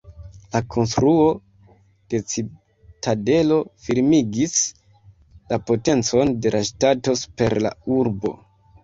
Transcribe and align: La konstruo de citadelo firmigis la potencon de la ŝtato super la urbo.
La 0.53 0.59
konstruo 0.75 1.25
de 2.13 2.21
citadelo 2.31 3.57
firmigis 3.89 4.55
la 5.53 5.61
potencon 5.69 6.33
de 6.47 6.53
la 6.57 6.63
ŝtato 6.71 7.15
super 7.21 7.57
la 7.67 7.73
urbo. 7.99 8.35